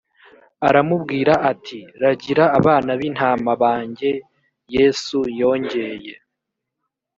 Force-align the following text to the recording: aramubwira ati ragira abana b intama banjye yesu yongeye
aramubwira 0.67 1.33
ati 1.51 1.79
ragira 2.01 2.45
abana 2.59 2.91
b 2.99 3.01
intama 3.09 3.51
banjye 3.63 4.11
yesu 4.75 5.17
yongeye 5.39 6.13